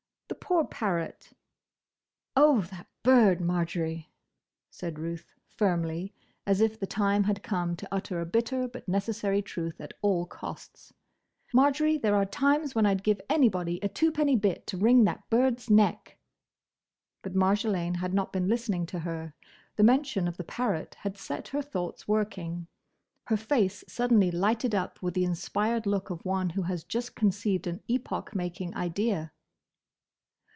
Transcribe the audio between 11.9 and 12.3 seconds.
there are